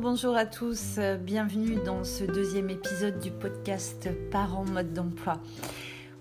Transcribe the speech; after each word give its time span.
Bonjour, 0.00 0.36
à 0.36 0.46
tous, 0.46 0.98
bienvenue 1.20 1.76
dans 1.84 2.02
ce 2.02 2.24
deuxième 2.24 2.70
épisode 2.70 3.18
du 3.20 3.30
podcast 3.30 4.08
Parents 4.30 4.64
mode 4.64 4.94
d'emploi. 4.94 5.38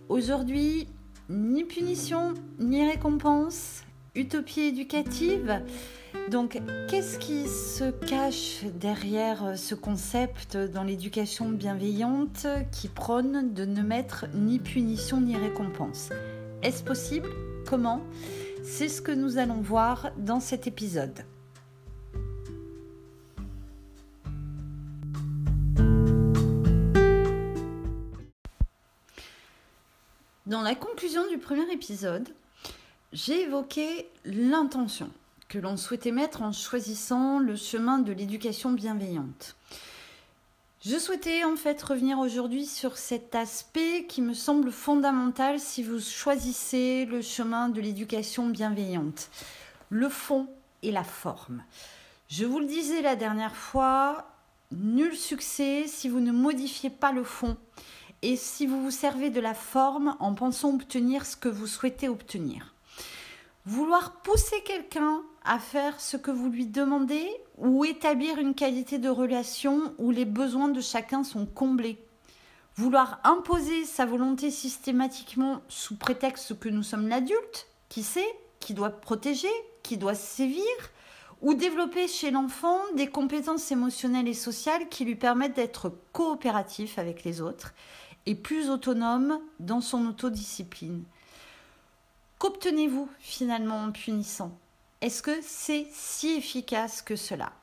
Aujourd'hui, 0.09 0.89
ni 1.29 1.63
punition, 1.63 2.33
ni 2.59 2.85
récompense, 2.85 3.83
utopie 4.13 4.61
éducative. 4.61 5.61
Donc, 6.29 6.61
qu'est-ce 6.89 7.17
qui 7.17 7.47
se 7.47 7.91
cache 7.91 8.65
derrière 8.79 9.57
ce 9.57 9.73
concept 9.73 10.57
dans 10.57 10.83
l'éducation 10.83 11.49
bienveillante 11.49 12.45
qui 12.71 12.89
prône 12.89 13.53
de 13.53 13.63
ne 13.63 13.81
mettre 13.81 14.25
ni 14.33 14.59
punition 14.59 15.21
ni 15.21 15.37
récompense? 15.37 16.09
Est-ce 16.61 16.83
possible? 16.83 17.29
Comment? 17.65 18.01
C'est 18.63 18.89
ce 18.89 19.01
que 19.01 19.13
nous 19.13 19.37
allons 19.37 19.61
voir 19.61 20.11
dans 20.17 20.41
cet 20.41 20.67
épisode. 20.67 21.23
Conclusion 30.75 31.27
du 31.27 31.37
premier 31.37 31.69
épisode, 31.71 32.29
j'ai 33.13 33.41
évoqué 33.41 34.07
l'intention 34.25 35.09
que 35.49 35.59
l'on 35.59 35.75
souhaitait 35.75 36.11
mettre 36.11 36.43
en 36.43 36.51
choisissant 36.51 37.39
le 37.39 37.55
chemin 37.55 37.99
de 37.99 38.13
l'éducation 38.13 38.71
bienveillante. 38.71 39.55
Je 40.83 40.97
souhaitais 40.97 41.43
en 41.43 41.55
fait 41.55 41.81
revenir 41.81 42.19
aujourd'hui 42.19 42.65
sur 42.65 42.97
cet 42.97 43.35
aspect 43.35 44.05
qui 44.07 44.21
me 44.21 44.33
semble 44.33 44.71
fondamental 44.71 45.59
si 45.59 45.83
vous 45.83 45.99
choisissez 45.99 47.05
le 47.05 47.21
chemin 47.21 47.69
de 47.69 47.81
l'éducation 47.81 48.47
bienveillante, 48.47 49.29
le 49.89 50.09
fond 50.09 50.47
et 50.83 50.91
la 50.91 51.03
forme. 51.03 51.63
Je 52.29 52.45
vous 52.45 52.59
le 52.59 52.65
disais 52.65 53.01
la 53.01 53.15
dernière 53.15 53.55
fois, 53.55 54.31
nul 54.71 55.15
succès 55.15 55.83
si 55.85 56.07
vous 56.07 56.21
ne 56.21 56.31
modifiez 56.31 56.89
pas 56.89 57.11
le 57.11 57.23
fond 57.23 57.57
et 58.21 58.35
si 58.35 58.67
vous 58.67 58.81
vous 58.81 58.91
servez 58.91 59.29
de 59.29 59.39
la 59.39 59.53
forme 59.53 60.15
en 60.19 60.33
pensant 60.33 60.73
obtenir 60.73 61.25
ce 61.25 61.35
que 61.35 61.49
vous 61.49 61.67
souhaitez 61.67 62.07
obtenir. 62.07 62.75
Vouloir 63.65 64.21
pousser 64.21 64.61
quelqu'un 64.63 65.21
à 65.43 65.59
faire 65.59 65.99
ce 65.99 66.17
que 66.17 66.31
vous 66.31 66.49
lui 66.49 66.65
demandez 66.65 67.27
ou 67.57 67.85
établir 67.85 68.37
une 68.37 68.55
qualité 68.55 68.99
de 68.99 69.09
relation 69.09 69.93
où 69.97 70.11
les 70.11 70.25
besoins 70.25 70.69
de 70.69 70.81
chacun 70.81 71.23
sont 71.23 71.45
comblés. 71.45 72.03
Vouloir 72.75 73.19
imposer 73.23 73.85
sa 73.85 74.05
volonté 74.05 74.49
systématiquement 74.49 75.61
sous 75.67 75.95
prétexte 75.95 76.57
que 76.59 76.69
nous 76.69 76.83
sommes 76.83 77.07
l'adulte, 77.07 77.67
qui 77.89 78.01
sait, 78.01 78.35
qui 78.59 78.73
doit 78.73 78.89
protéger, 78.89 79.51
qui 79.83 79.97
doit 79.97 80.15
sévir, 80.15 80.63
ou 81.41 81.53
développer 81.53 82.07
chez 82.07 82.31
l'enfant 82.31 82.79
des 82.95 83.07
compétences 83.07 83.71
émotionnelles 83.71 84.27
et 84.27 84.33
sociales 84.33 84.89
qui 84.89 85.05
lui 85.05 85.15
permettent 85.15 85.55
d'être 85.55 85.91
coopératif 86.13 86.99
avec 86.99 87.23
les 87.23 87.41
autres 87.41 87.73
et 88.25 88.35
plus 88.35 88.69
autonome 88.69 89.39
dans 89.59 89.81
son 89.81 90.05
autodiscipline. 90.07 91.03
Qu'obtenez-vous 92.39 93.09
finalement 93.19 93.83
en 93.83 93.91
punissant? 93.91 94.57
Est-ce 95.01 95.21
que 95.21 95.39
c'est 95.41 95.87
si 95.91 96.29
efficace 96.31 97.01
que 97.01 97.15
cela? 97.15 97.53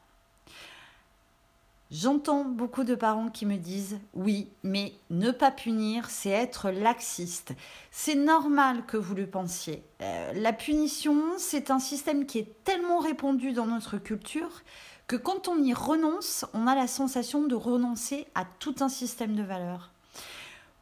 J'entends 1.91 2.45
beaucoup 2.45 2.85
de 2.85 2.95
parents 2.95 3.31
qui 3.31 3.47
me 3.47 3.57
disent 3.57 3.99
oui, 4.13 4.49
mais 4.63 4.93
ne 5.09 5.31
pas 5.31 5.51
punir, 5.51 6.11
c'est 6.11 6.29
être 6.29 6.71
laxiste. 6.71 7.55
C'est 7.91 8.15
normal 8.15 8.85
que 8.85 8.99
vous 8.99 9.15
le 9.15 9.27
pensiez. 9.27 9.83
Euh, 10.03 10.33
la 10.35 10.53
punition, 10.53 11.17
c'est 11.39 11.71
un 11.71 11.79
système 11.79 12.27
qui 12.27 12.41
est 12.41 12.65
tellement 12.65 12.99
répandu 12.99 13.53
dans 13.53 13.65
notre 13.65 13.97
culture 13.97 14.63
que 15.07 15.17
quand 15.17 15.49
on 15.49 15.63
y 15.63 15.73
renonce, 15.73 16.45
on 16.53 16.67
a 16.67 16.75
la 16.75 16.87
sensation 16.87 17.45
de 17.45 17.55
renoncer 17.55 18.27
à 18.35 18.45
tout 18.45 18.75
un 18.81 18.91
système 18.91 19.35
de 19.35 19.43
valeurs. 19.43 19.91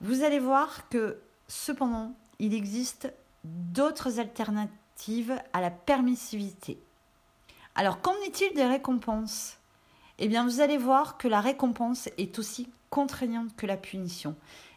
Vous 0.00 0.22
allez 0.22 0.38
voir 0.38 0.88
que 0.88 1.18
cependant, 1.48 2.14
il 2.38 2.54
existe 2.54 3.12
d'autres 3.44 4.20
alternatives 4.20 5.40
à 5.52 5.60
la 5.60 5.70
permissivité. 5.70 6.78
Alors, 7.74 8.00
qu'en 8.00 8.14
est-il 8.26 8.54
des 8.54 8.64
récompenses? 8.64 9.58
Eh 10.18 10.28
bien, 10.28 10.44
vous 10.44 10.60
allez 10.60 10.78
voir 10.78 11.18
que 11.18 11.28
la 11.28 11.40
récompense 11.40 12.08
est 12.18 12.38
aussi 12.38 12.68
contraignante 12.90 13.54
que 13.56 13.66
la 13.66 13.76
punition. 13.76 14.34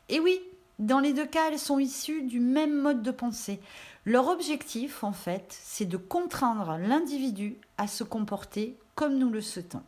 Et 0.09 0.19
oui, 0.19 0.39
dans 0.79 0.99
les 0.99 1.13
deux 1.13 1.25
cas, 1.25 1.49
elles 1.49 1.59
sont 1.59 1.79
issues 1.79 2.23
du 2.23 2.39
même 2.39 2.75
mode 2.75 3.01
de 3.01 3.11
pensée. 3.11 3.59
Leur 4.05 4.27
objectif, 4.27 5.03
en 5.03 5.11
fait, 5.11 5.57
c'est 5.61 5.85
de 5.85 5.97
contraindre 5.97 6.77
l'individu 6.77 7.57
à 7.77 7.87
se 7.87 8.03
comporter 8.03 8.77
comme 8.95 9.17
nous 9.17 9.29
le 9.29 9.41
souhaitons. 9.41 9.83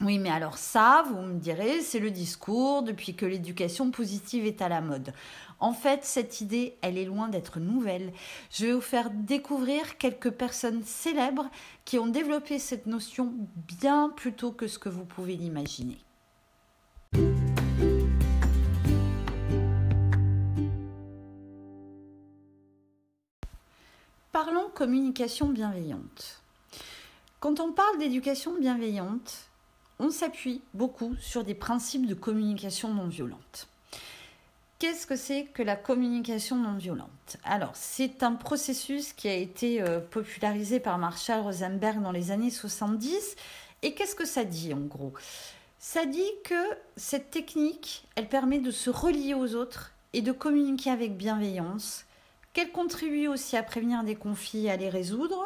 Oui, 0.00 0.18
mais 0.18 0.30
alors 0.30 0.58
ça, 0.58 1.04
vous 1.08 1.20
me 1.22 1.38
direz, 1.38 1.80
c'est 1.80 2.00
le 2.00 2.10
discours 2.10 2.82
depuis 2.82 3.14
que 3.14 3.24
l'éducation 3.26 3.90
positive 3.90 4.44
est 4.44 4.60
à 4.60 4.68
la 4.68 4.80
mode. 4.80 5.12
En 5.60 5.72
fait, 5.72 6.04
cette 6.04 6.40
idée, 6.40 6.76
elle 6.82 6.98
est 6.98 7.04
loin 7.04 7.28
d'être 7.28 7.60
nouvelle. 7.60 8.12
Je 8.50 8.66
vais 8.66 8.72
vous 8.72 8.80
faire 8.80 9.08
découvrir 9.10 9.96
quelques 9.96 10.30
personnes 10.30 10.82
célèbres 10.82 11.48
qui 11.84 11.98
ont 11.98 12.08
développé 12.08 12.58
cette 12.58 12.86
notion 12.86 13.32
bien 13.68 14.10
plus 14.10 14.32
tôt 14.32 14.50
que 14.50 14.66
ce 14.66 14.78
que 14.78 14.88
vous 14.88 15.04
pouvez 15.04 15.36
l'imaginer. 15.36 15.98
Parlons 24.32 24.68
communication 24.74 25.48
bienveillante. 25.48 26.42
Quand 27.38 27.60
on 27.60 27.72
parle 27.72 27.98
d'éducation 27.98 28.52
bienveillante, 28.58 29.48
on 29.98 30.10
s'appuie 30.10 30.62
beaucoup 30.74 31.14
sur 31.20 31.44
des 31.44 31.54
principes 31.54 32.06
de 32.06 32.14
communication 32.14 32.92
non 32.92 33.06
violente. 33.06 33.68
Qu'est-ce 34.78 35.06
que 35.06 35.16
c'est 35.16 35.44
que 35.54 35.62
la 35.62 35.76
communication 35.76 36.56
non 36.56 36.74
violente? 36.74 37.36
Alors, 37.44 37.70
c'est 37.74 38.22
un 38.22 38.32
processus 38.32 39.12
qui 39.12 39.28
a 39.28 39.34
été 39.34 39.80
euh, 39.80 40.00
popularisé 40.00 40.80
par 40.80 40.98
Marshall 40.98 41.40
Rosenberg 41.40 42.02
dans 42.02 42.12
les 42.12 42.32
années 42.32 42.50
70. 42.50 43.36
Et 43.82 43.94
qu'est-ce 43.94 44.16
que 44.16 44.26
ça 44.26 44.44
dit 44.44 44.74
en 44.74 44.80
gros? 44.80 45.12
Ça 45.78 46.06
dit 46.06 46.30
que 46.44 46.54
cette 46.96 47.30
technique, 47.30 48.06
elle 48.16 48.28
permet 48.28 48.58
de 48.58 48.70
se 48.70 48.90
relier 48.90 49.34
aux 49.34 49.54
autres 49.54 49.92
et 50.12 50.22
de 50.22 50.32
communiquer 50.32 50.90
avec 50.90 51.16
bienveillance, 51.16 52.04
qu'elle 52.52 52.72
contribue 52.72 53.28
aussi 53.28 53.56
à 53.56 53.62
prévenir 53.62 54.02
des 54.04 54.16
conflits 54.16 54.66
et 54.66 54.70
à 54.70 54.76
les 54.76 54.88
résoudre 54.88 55.44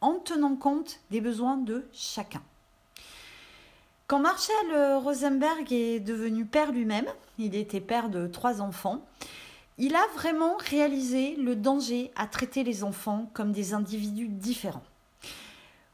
en 0.00 0.14
tenant 0.18 0.56
compte 0.56 1.00
des 1.10 1.20
besoins 1.20 1.56
de 1.56 1.84
chacun. 1.92 2.42
Quand 4.06 4.18
Marshall 4.18 4.70
euh, 4.70 4.98
Rosenberg 4.98 5.72
est 5.72 5.98
devenu 5.98 6.44
père 6.44 6.72
lui-même, 6.72 7.06
il 7.38 7.54
était 7.54 7.80
père 7.80 8.10
de 8.10 8.26
trois 8.26 8.60
enfants, 8.60 9.02
il 9.78 9.96
a 9.96 10.06
vraiment 10.14 10.58
réalisé 10.58 11.36
le 11.36 11.56
danger 11.56 12.12
à 12.14 12.26
traiter 12.26 12.64
les 12.64 12.84
enfants 12.84 13.30
comme 13.32 13.50
des 13.50 13.72
individus 13.72 14.28
différents. 14.28 14.84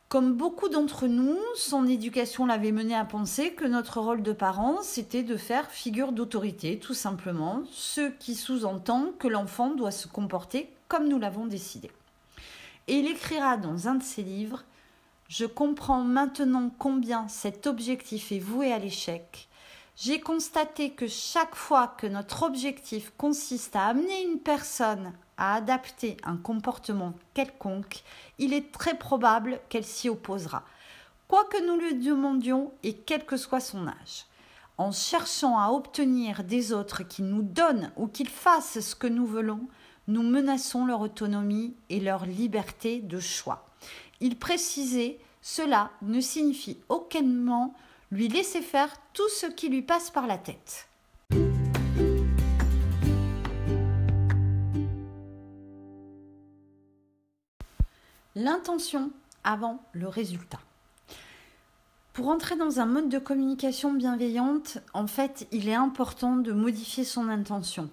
Comme 0.09 0.35
beaucoup 0.35 0.69
d'entre 0.69 1.07
nous, 1.07 1.39
son 1.55 1.87
éducation 1.87 2.47
l'avait 2.47 2.73
mené 2.73 2.97
à 2.97 3.05
penser 3.05 3.53
que 3.53 3.65
notre 3.65 4.01
rôle 4.01 4.25
de 4.25 4.33
parent, 4.33 4.79
c'était 4.83 5.23
de 5.23 5.37
faire 5.37 5.71
figure 5.71 6.11
d'autorité, 6.11 6.81
tout 6.81 6.95
simplement, 6.95 7.63
ce 7.71 8.11
qui 8.19 8.35
sous-entend 8.35 9.13
que 9.21 9.29
l'enfant 9.29 9.71
doit 9.71 9.93
se 9.93 10.09
comporter 10.09 10.69
comme 10.89 11.07
nous 11.07 11.21
l'avons 11.21 11.47
décidé. 11.47 11.93
Et 12.89 12.95
il 12.95 13.07
écrira 13.07 13.57
dans 13.57 13.87
un 13.87 13.95
de 13.95 14.03
ses 14.03 14.25
livres 14.25 14.65
je 15.31 15.47
comprends 15.47 16.03
maintenant 16.03 16.73
combien 16.77 17.29
cet 17.29 17.69
objectif 17.69 18.33
est 18.33 18.41
voué 18.41 18.73
à 18.73 18.81
l'échec. 18.81 19.49
J'ai 19.95 20.19
constaté 20.19 20.91
que 20.91 21.07
chaque 21.07 21.55
fois 21.55 21.87
que 21.87 22.09
notre 22.09 22.43
objectif 22.43 23.13
consiste 23.17 23.77
à 23.77 23.87
amener 23.87 24.25
une 24.25 24.41
personne 24.41 25.13
à 25.37 25.55
adapter 25.55 26.17
un 26.25 26.37
comportement 26.37 27.15
quelconque, 27.33 28.03
il 28.39 28.53
est 28.53 28.73
très 28.73 28.99
probable 28.99 29.61
qu'elle 29.69 29.85
s'y 29.85 30.09
opposera, 30.09 30.65
quoi 31.29 31.45
que 31.45 31.65
nous 31.65 31.79
lui 31.79 31.95
demandions 31.95 32.73
et 32.83 32.95
quel 32.95 33.25
que 33.25 33.37
soit 33.37 33.61
son 33.61 33.87
âge. 33.87 34.27
En 34.79 34.91
cherchant 34.91 35.61
à 35.61 35.71
obtenir 35.71 36.43
des 36.43 36.73
autres 36.73 37.05
qu'ils 37.05 37.27
nous 37.27 37.43
donnent 37.43 37.93
ou 37.97 38.09
qu'ils 38.09 38.29
fassent 38.29 38.81
ce 38.81 38.97
que 38.97 39.07
nous 39.07 39.27
voulons, 39.27 39.69
nous 40.09 40.25
menaçons 40.25 40.87
leur 40.87 41.01
autonomie 41.01 41.77
et 41.89 42.01
leur 42.01 42.27
liberté 42.27 42.99
de 42.99 43.21
choix. 43.21 43.70
Il 44.21 44.39
précisait 44.39 45.19
Cela 45.41 45.91
ne 46.03 46.21
signifie 46.21 46.79
aucunement 46.91 47.75
lui 48.11 48.29
laisser 48.29 48.61
faire 48.61 48.91
tout 49.15 49.29
ce 49.31 49.47
qui 49.47 49.69
lui 49.69 49.83
passe 49.83 50.11
par 50.11 50.27
la 50.27 50.37
tête. 50.37 50.89
L'intention 58.35 59.11
avant 59.43 59.83
le 59.93 60.09
résultat. 60.09 60.61
Pour 62.13 62.29
entrer 62.29 62.57
dans 62.57 62.81
un 62.81 62.87
mode 62.87 63.09
de 63.09 63.19
communication 63.19 63.93
bienveillante, 63.93 64.79
en 64.93 65.07
fait, 65.07 65.47
il 65.53 65.69
est 65.69 65.75
important 65.75 66.37
de 66.37 66.53
modifier 66.53 67.05
son 67.05 67.29
intention. 67.29 67.89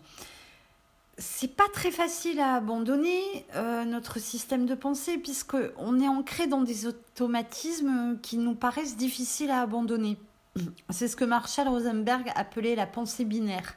C'est 1.17 1.55
pas 1.55 1.67
très 1.73 1.89
facile 1.89 2.39
à 2.39 2.55
abandonner 2.55 3.21
euh, 3.55 3.85
notre 3.85 4.19
système 4.19 4.65
de 4.65 4.75
pensée 4.75 5.17
puisque 5.17 5.57
on 5.77 5.99
est 5.99 6.07
ancré 6.07 6.45
dans 6.45 6.61
des 6.61 6.85
automatismes 6.85 8.19
qui 8.21 8.37
nous 8.37 8.53
paraissent 8.53 8.97
difficiles 8.97 9.49
à 9.49 9.61
abandonner. 9.61 10.17
C'est 10.89 11.07
ce 11.07 11.15
que 11.15 11.25
Marshall 11.25 11.67
Rosenberg 11.67 12.31
appelait 12.35 12.75
la 12.75 12.85
pensée 12.85 13.25
binaire. 13.25 13.75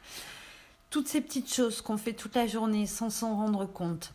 Toutes 0.90 1.08
ces 1.08 1.20
petites 1.20 1.52
choses 1.52 1.80
qu'on 1.80 1.96
fait 1.96 2.12
toute 2.12 2.34
la 2.34 2.46
journée 2.46 2.86
sans 2.86 3.10
s'en 3.10 3.34
rendre 3.36 3.64
compte. 3.64 4.12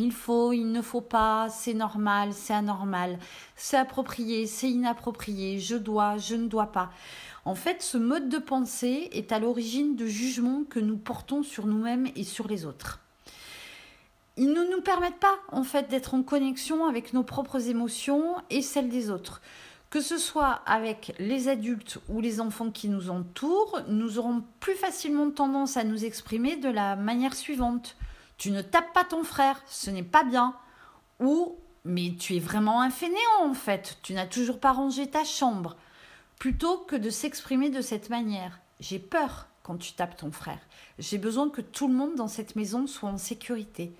Il 0.00 0.12
faut, 0.12 0.52
il 0.52 0.70
ne 0.70 0.80
faut 0.80 1.00
pas, 1.00 1.48
c'est 1.50 1.74
normal, 1.74 2.32
c'est 2.32 2.54
anormal, 2.54 3.18
c'est 3.56 3.76
approprié, 3.76 4.46
c'est 4.46 4.70
inapproprié, 4.70 5.58
je 5.58 5.74
dois, 5.74 6.18
je 6.18 6.36
ne 6.36 6.46
dois 6.46 6.70
pas. 6.70 6.92
En 7.44 7.56
fait, 7.56 7.82
ce 7.82 7.98
mode 7.98 8.28
de 8.28 8.38
pensée 8.38 9.10
est 9.10 9.32
à 9.32 9.40
l'origine 9.40 9.96
de 9.96 10.06
jugements 10.06 10.62
que 10.62 10.78
nous 10.78 10.96
portons 10.96 11.42
sur 11.42 11.66
nous-mêmes 11.66 12.06
et 12.14 12.22
sur 12.22 12.46
les 12.46 12.64
autres. 12.64 13.00
Ils 14.36 14.52
ne 14.52 14.70
nous 14.70 14.82
permettent 14.82 15.18
pas, 15.18 15.40
en 15.50 15.64
fait, 15.64 15.88
d'être 15.90 16.14
en 16.14 16.22
connexion 16.22 16.86
avec 16.86 17.12
nos 17.12 17.24
propres 17.24 17.68
émotions 17.68 18.36
et 18.50 18.62
celles 18.62 18.90
des 18.90 19.10
autres. 19.10 19.42
Que 19.90 20.00
ce 20.00 20.16
soit 20.16 20.60
avec 20.64 21.12
les 21.18 21.48
adultes 21.48 21.98
ou 22.08 22.20
les 22.20 22.40
enfants 22.40 22.70
qui 22.70 22.88
nous 22.88 23.10
entourent, 23.10 23.80
nous 23.88 24.20
aurons 24.20 24.44
plus 24.60 24.76
facilement 24.76 25.28
tendance 25.32 25.76
à 25.76 25.82
nous 25.82 26.04
exprimer 26.04 26.54
de 26.54 26.68
la 26.68 26.94
manière 26.94 27.34
suivante. 27.34 27.96
Tu 28.38 28.50
ne 28.50 28.62
tapes 28.62 28.92
pas 28.92 29.04
ton 29.04 29.24
frère, 29.24 29.60
ce 29.66 29.90
n'est 29.90 30.02
pas 30.02 30.24
bien. 30.24 30.54
Ou 31.20 31.56
mais 31.84 32.14
tu 32.18 32.36
es 32.36 32.40
vraiment 32.40 32.80
un 32.80 32.90
fainéant 32.90 33.44
en 33.44 33.54
fait, 33.54 33.98
tu 34.02 34.12
n'as 34.12 34.26
toujours 34.26 34.60
pas 34.60 34.72
rangé 34.72 35.08
ta 35.08 35.24
chambre. 35.24 35.76
Plutôt 36.38 36.78
que 36.78 36.96
de 36.96 37.10
s'exprimer 37.10 37.70
de 37.70 37.80
cette 37.80 38.10
manière. 38.10 38.60
J'ai 38.78 38.98
peur 38.98 39.48
quand 39.62 39.76
tu 39.76 39.92
tapes 39.92 40.16
ton 40.16 40.30
frère. 40.30 40.60
J'ai 40.98 41.18
besoin 41.18 41.50
que 41.50 41.60
tout 41.60 41.88
le 41.88 41.94
monde 41.94 42.14
dans 42.14 42.28
cette 42.28 42.56
maison 42.56 42.86
soit 42.86 43.10
en 43.10 43.18
sécurité. 43.18 43.92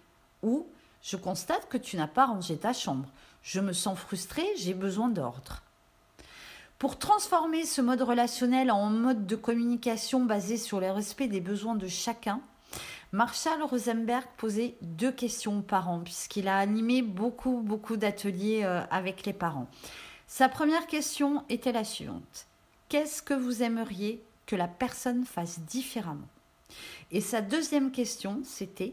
Ou 0.43 0.67
je 1.03 1.17
constate 1.17 1.69
que 1.69 1.79
tu 1.79 1.97
n'as 1.97 2.07
pas 2.07 2.27
rangé 2.27 2.57
ta 2.57 2.73
chambre. 2.73 3.09
Je 3.43 3.61
me 3.61 3.73
sens 3.73 3.99
frustrée, 3.99 4.47
j'ai 4.57 4.75
besoin 4.75 5.09
d'ordre. 5.09 5.63
Pour 6.79 6.99
transformer 6.99 7.65
ce 7.65 7.81
mode 7.81 8.03
relationnel 8.03 8.71
en 8.71 8.91
mode 8.91 9.27
de 9.27 9.35
communication 9.35 10.25
basé 10.25 10.57
sur 10.57 10.79
le 10.79 10.93
respect 10.93 11.27
des 11.27 11.41
besoins 11.41 11.75
de 11.75 11.89
chacun, 11.89 12.41
Marshall 13.13 13.63
Rosenberg 13.63 14.27
posait 14.37 14.75
deux 14.83 15.13
questions 15.13 15.61
aux 15.61 15.63
parents, 15.63 16.01
puisqu'il 16.01 16.47
a 16.47 16.59
animé 16.59 17.01
beaucoup, 17.01 17.63
beaucoup 17.63 17.97
d'ateliers 17.97 18.65
euh, 18.65 18.83
avec 18.91 19.25
les 19.25 19.33
parents. 19.33 19.69
Sa 20.27 20.51
première 20.51 20.87
question 20.87 21.43
était 21.49 21.73
la 21.73 21.85
suivante. 21.85 22.47
Qu'est-ce 22.91 23.23
que 23.23 23.33
vous 23.33 23.63
aimeriez 23.63 24.23
que 24.45 24.57
la 24.57 24.69
personne 24.69 25.25
fasse 25.25 25.61
différemment? 25.61 26.29
Et 27.11 27.23
sa 27.23 27.41
deuxième 27.41 27.93
question, 27.93 28.43
c'était 28.45 28.93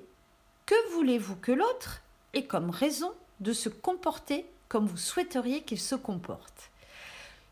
Que 0.66 0.94
voulez-vous 0.94 1.36
que 1.36 1.52
l'autre 1.52 2.02
ait 2.34 2.46
comme 2.46 2.70
raison 2.70 3.12
de 3.42 3.52
se 3.52 3.68
comporter 3.68 4.46
comme 4.70 4.86
vous 4.86 4.96
souhaiteriez 4.96 5.62
qu'il 5.64 5.80
se 5.80 5.96
comporte? 5.96 6.72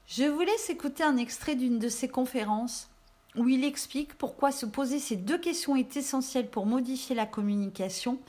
Je 0.08 0.24
vous 0.24 0.42
laisse 0.42 0.70
écouter 0.70 1.04
un 1.04 1.18
extrait 1.18 1.56
d'une 1.56 1.80
de 1.80 1.90
ses 1.90 2.08
conférences 2.08 2.90
où 3.36 3.48
il 3.48 3.64
explique 3.64 4.16
pourquoi 4.16 4.52
se 4.52 4.66
poser 4.66 5.00
ces 5.00 5.16
deux 5.16 5.38
questions 5.38 5.76
est 5.76 5.98
essentiel 5.98 6.50
pour 6.50 6.66
modifier 6.66 7.16
la 7.16 7.26
communication 7.26 8.20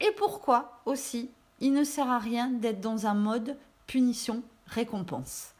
et 0.00 0.10
pourquoi 0.16 0.80
aussi 0.86 1.30
il 1.60 1.72
ne 1.72 1.84
sert 1.84 2.10
à 2.10 2.18
rien 2.18 2.48
d'être 2.48 2.80
dans 2.80 3.06
un 3.06 3.14
mode 3.14 3.56
punition-récompense. 3.86 5.54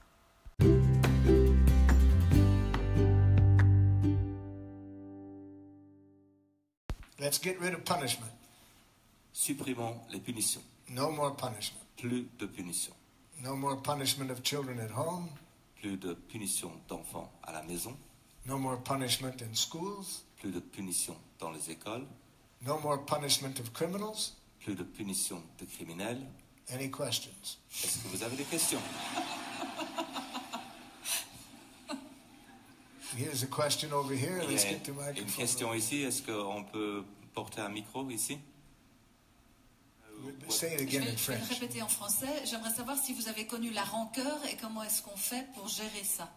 Let's 7.18 7.38
get 7.38 7.58
rid 7.60 7.74
of 7.74 7.84
punishment. 7.84 8.30
Supprimons 9.32 10.00
les 10.10 10.20
punitions. 10.20 10.62
No 10.88 11.10
more 11.10 11.36
punishment. 11.36 11.80
Plus 11.98 12.26
de 12.38 12.46
punitions. 12.46 12.94
No 13.42 13.54
more 13.54 13.76
punishment 13.82 14.30
of 14.30 14.42
children 14.42 14.80
at 14.80 14.90
home. 14.90 15.28
Plus 15.80 15.98
de 15.98 16.14
punitions 16.14 16.72
d'enfants 16.88 17.30
à 17.42 17.52
la 17.52 17.62
maison. 17.62 17.94
No 18.46 18.58
more 18.58 18.76
punishment 18.78 19.42
in 19.42 19.54
schools. 19.54 20.24
Plus 20.40 20.50
de 20.52 20.60
punitions 20.60 21.16
dans 21.38 21.50
les 21.50 21.70
écoles. 21.70 22.06
No 22.66 22.78
more 22.78 22.98
punishment 23.04 23.58
of 23.60 23.72
criminals. 23.72 24.34
Plus 24.60 24.74
de 24.74 24.82
punitions 24.84 25.42
de 25.58 25.64
criminels. 25.66 26.20
Any 26.72 26.90
questions? 26.90 27.58
Est-ce 27.84 27.98
que 27.98 28.08
vous 28.08 28.22
avez 28.22 28.36
des 28.36 28.44
questions? 28.44 28.80
Here's 33.16 33.42
a 33.42 33.46
question 33.46 33.92
over 33.92 34.14
here. 34.14 34.40
Let's 34.48 34.64
une 34.64 35.26
question 35.26 35.74
ici. 35.74 36.02
Est-ce 36.02 36.22
qu'on 36.22 36.64
peut 36.64 37.04
porter 37.34 37.60
un 37.60 37.68
micro 37.68 38.08
ici? 38.08 38.38
Say 40.48 40.74
it 40.74 40.78
Je 40.78 40.82
again 40.84 41.00
vais, 41.04 41.10
in 41.12 41.16
je 41.16 41.26
vais 41.32 41.38
le 41.38 41.44
French. 41.44 41.58
répéter 41.60 41.82
en 41.82 41.88
français. 41.88 42.42
J'aimerais 42.44 42.72
savoir 42.72 42.96
si 42.98 43.12
vous 43.14 43.28
avez 43.28 43.46
connu 43.46 43.70
la 43.70 43.82
rancœur 43.84 44.38
et 44.46 44.56
comment 44.56 44.82
est-ce 44.82 45.02
qu'on 45.02 45.16
fait 45.16 45.46
pour 45.54 45.66
gérer 45.68 46.04
ça. 46.04 46.30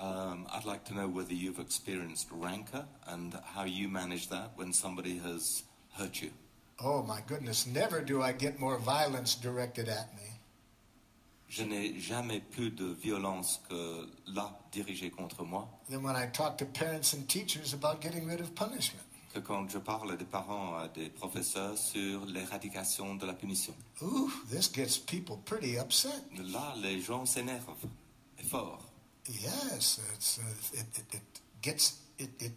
Um, 0.00 0.46
I'd 0.52 0.64
like 0.64 0.84
to 0.86 0.94
know 0.94 1.06
whether 1.06 1.32
you've 1.34 1.60
experienced 1.60 2.28
rancor 2.32 2.84
and 3.06 3.34
how 3.54 3.64
you 3.64 3.88
manage 3.88 4.28
that 4.28 4.50
when 4.56 4.72
somebody 4.72 5.18
has 5.18 5.62
hurt 5.96 6.20
you. 6.20 6.30
Oh 6.82 7.02
my 7.02 7.20
goodness, 7.26 7.66
never 7.66 8.00
do 8.00 8.20
I 8.20 8.32
get 8.32 8.58
more 8.58 8.78
violence 8.78 9.36
directed 9.36 9.88
at 9.88 10.14
me. 10.16 10.22
Je 11.48 11.62
n'ai 11.62 12.00
jamais 12.00 12.40
plus 12.40 12.70
de 12.70 12.86
violence 12.94 13.60
que 13.68 14.08
là 14.26 14.50
dirigée 14.72 15.10
contre 15.10 15.44
moi 15.44 15.68
than 15.88 16.02
when 16.02 16.16
I 16.16 16.26
talk 16.32 16.58
to 16.58 16.64
parents 16.64 17.14
and 17.14 17.28
teachers 17.28 17.72
about 17.72 18.00
getting 18.00 18.26
rid 18.26 18.40
of 18.40 18.54
punishment. 18.56 19.04
que 19.32 19.40
quand 19.40 19.68
je 19.68 19.78
parle 19.78 20.12
à 20.12 20.16
des 20.16 20.24
parents, 20.24 20.76
à 20.76 20.88
des 20.88 21.08
professeurs 21.10 21.76
sur 21.76 22.24
l'éradication 22.26 23.14
de 23.16 23.26
la 23.26 23.34
punition. 23.34 23.74
Ooh, 24.02 24.30
this 24.50 24.68
gets 24.72 24.98
people 24.98 25.36
pretty 25.44 25.76
upset. 25.78 26.22
Là, 26.38 26.74
les 26.82 27.00
gens 27.00 27.26
s'énervent. 27.26 27.74
Et 28.38 28.44
fort. 28.44 28.80
Yes, 29.26 30.00
it's, 30.14 30.38
uh, 30.38 30.78
it, 30.78 30.86
it, 30.98 31.14
it 31.14 31.40
gets 31.62 31.98
it, 32.18 32.30
it 32.38 32.52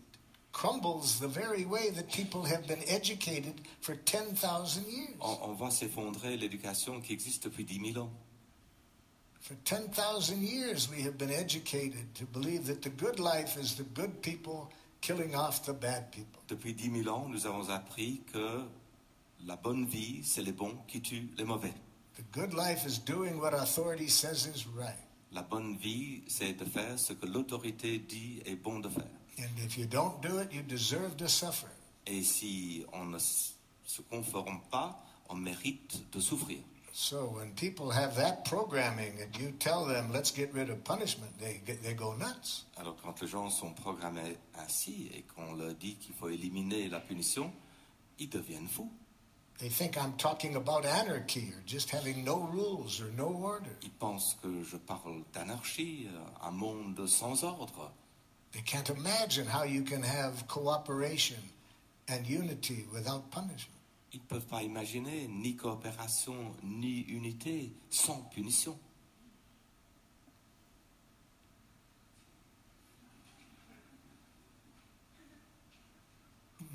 crumbles 0.52 1.20
the 1.20 1.28
very 1.28 1.66
way 1.66 1.92
that 1.92 2.12
people 2.12 2.44
have 2.44 2.68
been 2.68 2.84
educated 2.88 3.62
for 3.80 3.96
10,000 3.96 4.86
years. 4.88 5.16
On, 5.22 5.38
on 5.44 5.54
voit 5.54 5.72
s'effondrer 5.72 6.36
l'éducation 6.36 7.00
qui 7.00 7.14
existe 7.14 7.44
depuis 7.46 7.64
10 7.64 7.94
000 7.94 8.06
ans. 8.06 8.12
For 9.40 9.56
10,000 9.64 10.42
years, 10.42 10.90
we 10.90 11.04
have 11.04 11.18
been 11.18 11.32
educated 11.32 12.14
to 12.16 12.26
believe 12.26 12.66
that 12.66 12.82
the 12.82 12.90
good 12.90 13.20
life 13.20 13.56
is 13.58 13.76
the 13.76 13.84
good 13.84 14.22
people 14.22 14.70
killing 15.00 15.36
off 15.36 15.64
the 15.66 15.74
bad 15.74 16.12
people. 16.12 16.42
Depuis 16.50 16.74
10 16.74 17.04
000 17.04 17.16
ans, 17.16 17.30
nous 17.30 17.46
avons 17.46 17.70
appris 17.70 18.22
que 18.34 18.64
la 19.46 19.56
bonne 19.56 19.86
vie, 19.86 20.22
c'est 20.24 20.42
les 20.42 20.52
bons 20.52 20.76
qui 20.88 21.02
tuent 21.02 21.30
les 21.38 21.46
mauvais. 21.46 21.74
The 22.18 22.24
good 22.32 22.54
life 22.54 22.86
is 22.86 22.98
doing 22.98 23.40
what 23.40 23.54
authority 23.54 24.10
says 24.10 24.48
is 24.48 24.66
right. 24.76 25.07
La 25.32 25.42
bonne 25.44 25.76
vie, 25.78 26.24
c'est 26.28 26.54
de 26.54 26.66
faire 26.66 26.98
ce 26.98 27.14
que 27.14 27.26
l'autorité 27.26 28.00
dit 28.00 28.42
est 28.46 28.56
bon 28.56 28.80
de 28.80 28.90
faire. 28.90 29.08
And 29.40 29.58
if 29.66 29.78
you 29.78 29.86
don't 29.86 30.20
do 30.22 30.40
it, 30.40 30.52
you 30.54 30.64
deserve 30.64 31.16
to 31.18 31.28
suffer. 31.28 31.68
Et 32.06 32.24
si 32.24 32.86
on 32.94 33.06
ne 33.06 33.20
se 33.20 34.02
conforme 34.10 34.62
pas, 34.72 34.98
on 35.30 35.36
mérite 35.36 36.10
de 36.12 36.20
souffrir. 36.20 36.60
So 36.94 37.28
when 37.36 37.54
people 37.54 37.92
have 37.92 38.16
that 38.16 38.44
programming 38.46 39.12
and 39.22 39.38
you 39.40 39.52
tell 39.60 39.86
them, 39.86 40.12
let's 40.12 40.34
get 40.34 40.50
rid 40.54 40.70
of 40.72 40.84
punishment, 40.84 41.38
they, 41.38 41.62
get- 41.68 41.84
they 41.84 41.94
go 41.94 42.16
nuts. 42.16 42.66
Alors 42.78 42.96
quand 43.04 43.22
les 43.22 43.28
gens 43.28 43.50
sont 43.52 43.74
programmés 43.74 44.38
ainsi 44.56 45.12
et 45.14 45.22
qu'on 45.24 45.54
leur 45.54 45.76
dit 45.76 45.96
qu'il 45.98 46.16
faut 46.16 46.30
éliminer 46.30 46.88
la 46.90 47.00
punition, 47.00 47.52
ils 48.18 48.30
deviennent 48.30 48.68
fous. 48.68 48.92
They 49.60 49.70
think 49.70 49.98
I'm 49.98 50.14
talking 50.14 50.56
about 50.56 50.86
anarchy 50.86 51.52
or 51.56 51.64
just 51.66 51.90
having 51.90 52.24
no 52.24 52.48
rules 52.54 53.02
or 53.02 53.10
no 53.18 53.26
order. 53.26 53.76
Ils 53.82 53.90
pensent 54.00 54.38
que 54.42 54.64
je 54.64 54.78
parle 54.78 55.24
d'anarchie, 55.34 56.08
euh, 56.14 56.48
un 56.48 56.52
monde 56.52 57.08
sans 57.08 57.44
ordre. 57.44 57.92
They 58.52 58.62
can't 58.62 58.90
imagine 58.90 59.48
how 59.48 59.64
you 59.64 59.82
can 59.84 60.04
have 60.04 60.48
cooperation 60.48 61.42
and 62.08 62.28
unity 62.28 62.86
without 62.94 63.32
punishment. 63.32 63.74
Ils 64.14 64.20
ne 64.20 64.28
peuvent 64.28 64.46
pas 64.46 64.62
imaginer 64.62 65.28
ni 65.28 65.56
coopération 65.56 66.36
ni 66.64 67.04
unité 67.10 67.72
sans 67.90 68.22
punition. 68.32 68.78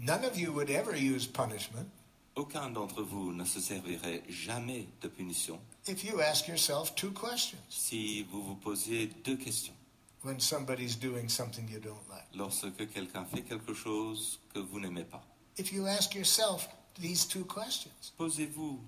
None 0.00 0.24
of 0.24 0.36
you 0.36 0.52
would 0.52 0.68
ever 0.68 0.96
use 0.96 1.28
punishment 1.28 1.88
Aucun 2.34 2.70
d'entre 2.70 3.02
vous 3.02 3.32
ne 3.32 3.44
se 3.44 3.60
servirait 3.60 4.22
jamais 4.28 4.88
de 5.02 5.08
punition 5.08 5.60
if 5.86 6.02
you 6.04 6.18
ask 6.20 6.46
yourself 6.48 6.94
two 6.94 7.10
questions 7.10 7.58
si 7.68 8.22
vous 8.30 8.42
vous 8.42 8.54
posiez 8.54 9.08
deux 9.24 9.36
questions. 9.36 9.74
when 10.22 10.40
somebody's 10.40 10.96
doing 10.98 11.28
something 11.28 11.68
you 11.68 11.78
don't 11.80 12.08
like. 12.08 12.24
Lorsque 12.34 12.88
quelqu'un 12.92 13.24
fait 13.26 13.42
quelque 13.42 13.74
chose 13.74 14.38
que 14.54 14.60
vous 14.60 14.80
n'aimez 14.80 15.04
pas, 15.04 15.22
If 15.58 15.72
you 15.72 15.86
ask 15.86 16.14
yourself 16.14 16.68
these 16.98 17.26
two 17.28 17.44
questions, 17.44 17.90
posez-vous 18.16 18.80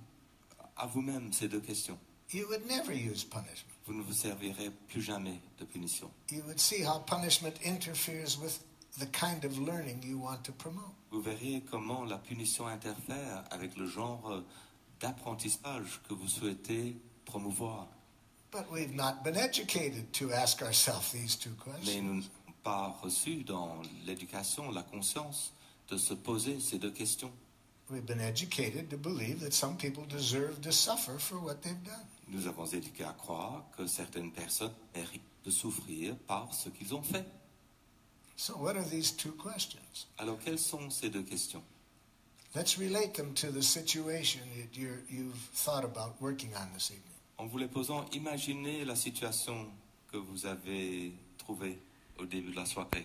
à 0.76 0.86
vous-même 0.86 1.30
ces 1.32 1.48
deux 1.48 1.60
questions. 1.60 1.98
you 2.32 2.46
would 2.48 2.64
never 2.66 2.94
use 2.94 3.24
punishment. 3.24 3.68
Vous 3.86 3.92
ne 3.92 4.02
vous 4.02 4.14
servirez 4.14 4.70
plus 4.88 5.02
jamais 5.02 5.38
de 5.58 5.66
punition. 5.66 6.10
You 6.30 6.42
would 6.46 6.58
see 6.58 6.82
how 6.82 7.00
punishment 7.00 7.52
interferes 7.62 8.38
with 8.38 8.58
the 8.98 9.06
kind 9.06 9.44
of 9.44 9.58
learning 9.58 10.02
you 10.02 10.18
want 10.18 10.44
to 10.44 10.52
promote. 10.52 10.94
Vous 11.10 11.22
verriez 11.22 11.62
comment 11.70 12.04
la 12.04 12.18
punition 12.18 12.66
interfère 12.66 13.44
avec 13.50 13.76
le 13.76 13.86
genre 13.86 14.42
d'apprentissage 15.00 16.00
que 16.08 16.14
vous 16.14 16.28
souhaitez 16.28 16.96
promouvoir. 17.24 17.88
But 18.50 18.70
we've 18.70 18.94
not 18.94 19.24
been 19.24 19.36
educated 19.36 20.12
to 20.14 20.32
ask 20.32 20.62
ourselves 20.62 21.10
these 21.12 21.36
two 21.36 21.50
Mais 21.84 22.00
nous 22.00 22.14
n'avons 22.14 22.54
pas 22.62 22.96
reçu 23.02 23.42
dans 23.42 23.82
l'éducation 24.06 24.70
la 24.70 24.82
conscience 24.82 25.52
de 25.88 25.96
se 25.96 26.14
poser 26.14 26.60
ces 26.60 26.78
deux 26.78 26.92
questions. 26.92 27.32
We've 27.90 28.06
been 28.06 28.20
educated 28.20 28.88
to 28.90 28.96
believe 28.96 29.40
that 29.40 29.52
some 29.52 29.76
people 29.76 30.04
deserve 30.08 30.60
to 30.62 30.72
suffer 30.72 31.18
for 31.18 31.38
what 31.38 31.62
they've 31.62 31.82
done. 31.82 32.06
Nous 32.28 32.46
avons 32.46 32.64
éduqué 32.64 33.04
à 33.04 33.12
croire 33.12 33.64
que 33.76 33.86
certaines 33.86 34.32
personnes 34.32 34.72
méritent 34.94 35.20
de 35.44 35.50
souffrir 35.50 36.16
par 36.26 36.54
ce 36.54 36.70
qu'ils 36.70 36.94
ont 36.94 37.02
fait. 37.02 37.26
So, 38.36 38.54
what 38.54 38.76
are 38.76 38.82
these 38.82 39.12
two 39.12 39.32
questions? 39.32 40.06
Alors, 40.18 40.38
quelles 40.44 40.58
sont 40.58 40.90
ces 40.90 41.08
deux 41.10 41.22
questions? 41.22 41.62
Let's 42.54 42.78
relate 42.78 43.14
them 43.14 43.32
to 43.34 43.50
the 43.50 43.62
situation 43.62 44.40
that 44.56 44.78
you're, 44.78 45.02
you've 45.08 45.34
thought 45.54 45.84
about 45.84 46.20
working 46.20 46.50
on 46.54 46.72
this 46.72 46.90
evening. 46.90 47.14
En 47.38 47.46
vous 47.46 47.58
les 47.58 47.68
posant, 47.68 48.04
imaginez 48.12 48.84
la 48.84 48.94
situation 48.94 49.66
que 50.10 50.18
vous 50.18 50.46
avez 50.46 51.12
trouvée 51.38 51.78
au 52.18 52.26
début 52.26 52.52
de 52.52 52.56
la 52.56 52.66
soirée. 52.66 53.04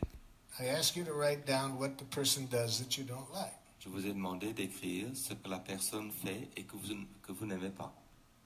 I 0.60 0.68
ask 0.68 0.96
you 0.96 1.04
to 1.04 1.14
write 1.14 1.46
down 1.46 1.80
what 1.80 1.98
the 1.98 2.06
person 2.06 2.48
does 2.48 2.80
that 2.80 2.98
you 2.98 3.04
don't 3.04 3.32
like. 3.34 3.54
Je 3.80 3.90
vous 3.90 4.06
ai 4.06 4.14
demandé 4.14 4.54
d'écrire 4.54 5.08
ce 5.16 5.34
que 5.34 5.48
la 5.50 5.60
personne 5.60 6.12
fait 6.12 6.50
et 6.58 6.64
que 6.64 6.76
vous, 6.76 6.94
que 7.24 7.32
vous 7.32 7.46
n'aimez 7.46 7.70
pas. 7.70 7.94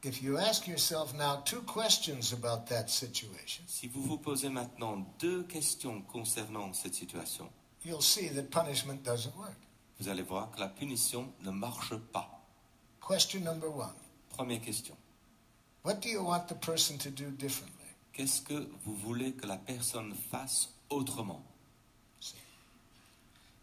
If 0.05 0.21
you 0.21 0.37
ask 0.37 0.67
yourself 0.67 1.13
now 1.13 1.41
two 1.45 1.61
questions 1.61 2.33
about 2.33 2.67
that 2.67 2.89
situation, 2.89 3.63
Si 3.67 3.87
vous 3.87 4.01
vous 4.03 4.17
posez 4.17 4.49
maintenant 4.49 4.97
deux 5.19 5.43
questions 5.43 6.01
concernant 6.11 6.73
cette 6.73 6.93
situation, 6.93 7.49
you'll 7.85 8.01
see 8.01 8.27
that 8.29 8.49
punishment 8.51 9.01
doesn't 9.03 9.33
work. 9.37 9.55
vous 9.99 10.09
allez 10.09 10.23
voir 10.23 10.51
que 10.51 10.59
la 10.59 10.67
punition 10.67 11.31
ne 11.43 11.51
marche 11.51 11.95
pas. 12.11 12.29
Question 13.07 13.41
number 13.41 13.69
one 13.69 13.93
Première 14.29 14.61
question. 14.61 14.95
What 15.85 16.01
do 16.01 16.09
you 16.09 16.21
want 16.23 16.47
the 16.47 16.55
person 16.55 16.97
to 16.97 17.09
do 17.09 17.29
differently? 17.31 17.85
Qu'est-ce 18.13 18.41
que 18.41 18.67
vous 18.85 18.95
voulez 18.95 19.33
que 19.33 19.45
la 19.47 19.57
personne 19.57 20.13
fasse 20.31 20.69
autrement 20.89 21.41
So, 22.19 22.35
if 22.35 22.35
the 22.35 22.49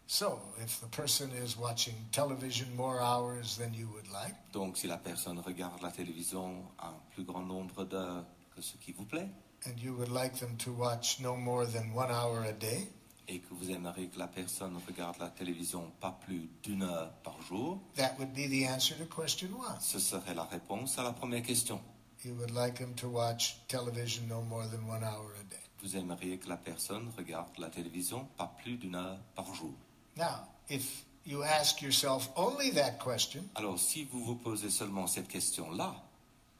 Donc 4.53 4.77
si 4.77 4.87
la 4.87 4.97
personne 4.97 5.39
regarde 5.39 5.81
la 5.81 5.91
télévision 5.91 6.65
un 6.79 6.93
plus 7.13 7.23
grand 7.23 7.43
nombre 7.43 7.85
d'heures 7.85 8.25
que 8.53 8.61
ce 8.61 8.75
qui 8.75 8.91
vous 8.91 9.05
plaît, 9.05 9.29
and 9.65 9.79
you 9.79 9.93
would 9.93 10.11
like 10.11 10.33
them 10.33 10.57
to 10.57 10.71
watch 10.73 11.21
no 11.21 11.37
more 11.37 11.65
than 11.65 11.95
one 11.95 12.11
hour 12.11 12.43
a 12.43 12.51
day, 12.51 12.91
et 13.29 13.39
que 13.39 13.53
vous 13.53 13.71
aimeriez 13.71 14.09
que 14.09 14.19
la 14.19 14.27
personne 14.27 14.77
regarde 14.85 15.17
la 15.17 15.29
télévision 15.29 15.89
pas 16.01 16.19
plus 16.25 16.49
d'une 16.61 16.83
heure 16.83 17.13
par 17.23 17.41
jour, 17.43 17.79
that 17.95 18.13
would 18.19 18.33
be 18.33 18.49
the 18.49 18.67
answer 18.69 18.97
to 18.97 19.05
question 19.05 19.47
one. 19.53 19.79
ce 19.79 19.97
serait 19.97 20.35
la 20.35 20.43
réponse 20.43 20.99
à 20.99 21.03
la 21.03 21.13
première 21.13 21.43
question. 21.43 21.79
You 22.25 22.33
would 22.33 22.51
like 22.51 22.75
them 22.79 22.93
to 22.95 23.07
watch 23.07 23.65
television 23.69 24.27
no 24.27 24.41
more 24.41 24.67
than 24.69 24.83
one 24.89 25.03
hour 25.03 25.31
a 25.39 25.43
day. 25.49 25.55
Vous 25.81 25.95
aimeriez 25.95 26.37
que 26.37 26.49
la 26.49 26.57
personne 26.57 27.09
regarde 27.17 27.57
la 27.57 27.69
télévision 27.69 28.27
pas 28.37 28.53
plus 28.61 28.75
d'une 28.75 28.95
heure 28.95 29.17
par 29.35 29.53
jour. 29.55 29.73
Now, 30.17 30.47
if 30.69 31.05
you 31.25 31.43
ask 31.43 31.81
yourself 31.81 32.29
only 32.35 32.71
that 32.71 32.99
question, 32.99 33.43
Alors 33.55 33.79
si 33.79 34.05
vous 34.05 34.23
vous 34.23 34.35
posez 34.35 34.69
seulement 34.69 35.07
cette 35.07 35.27
question-là, 35.27 35.95